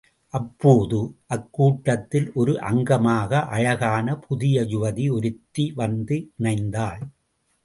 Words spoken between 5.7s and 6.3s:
வந்து